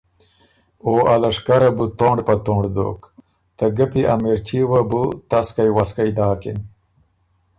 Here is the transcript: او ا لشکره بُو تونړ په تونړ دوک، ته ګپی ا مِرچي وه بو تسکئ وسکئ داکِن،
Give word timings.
او 0.85 0.93
ا 1.13 1.15
لشکره 1.21 1.69
بُو 1.77 1.85
تونړ 1.99 2.17
په 2.27 2.35
تونړ 2.45 2.63
دوک، 2.75 2.99
ته 3.57 3.65
ګپی 3.77 4.01
ا 4.11 4.13
مِرچي 4.21 4.61
وه 4.69 4.81
بو 4.89 5.03
تسکئ 5.29 5.69
وسکئ 5.77 6.09
داکِن، 6.17 6.57